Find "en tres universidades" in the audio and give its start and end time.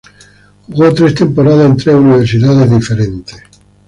1.69-2.71